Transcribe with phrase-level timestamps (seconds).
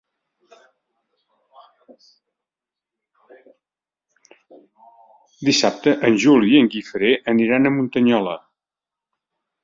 [5.49, 8.35] Dissabte en Juli i en Guifré aniran a Muntanyola.